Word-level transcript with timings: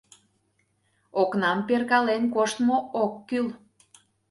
Окнам 1.21 1.59
перкален 1.67 2.23
коштмо 2.35 2.77
ок 3.03 3.13
кӱл». 3.29 3.47